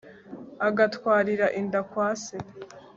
agatwarira 0.67 1.45
inda 1.59 1.81
kwa 1.89 2.09
se 2.23 2.35